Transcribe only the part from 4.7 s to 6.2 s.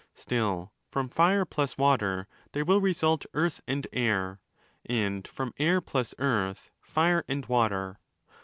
and from Air p/vs